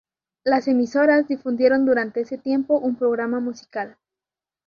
[0.43, 3.97] Las emisoras difundieron durante este tiempo un programa musical.